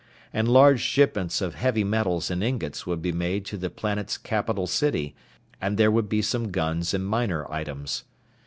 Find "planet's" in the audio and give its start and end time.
3.69-4.17